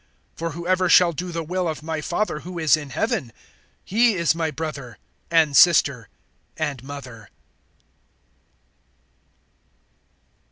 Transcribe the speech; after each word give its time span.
(50)For 0.35 0.53
whoever 0.53 0.89
shall 0.89 1.11
do 1.13 1.31
the 1.31 1.43
will 1.43 1.67
of 1.67 1.83
my 1.83 2.01
Father 2.01 2.39
who 2.39 2.57
is 2.57 2.75
in 2.75 2.89
heaven, 2.89 3.31
he 3.85 4.15
is 4.15 4.33
my 4.33 4.49
brother, 4.49 4.97
and 5.29 5.55
sister, 5.55 6.09
and 6.57 6.81
mother. 6.83 7.29